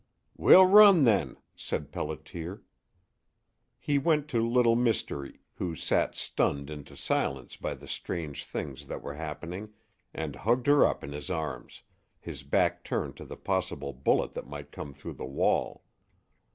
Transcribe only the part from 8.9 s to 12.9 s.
were happening, and hugged her up in his arms, his back